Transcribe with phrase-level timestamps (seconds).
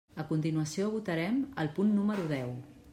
[0.21, 2.55] A continuació votarem el punt número deu.